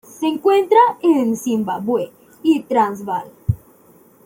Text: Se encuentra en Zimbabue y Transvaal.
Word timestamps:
Se 0.19 0.25
encuentra 0.25 0.79
en 1.03 1.37
Zimbabue 1.37 2.11
y 2.41 2.61
Transvaal. 2.63 3.27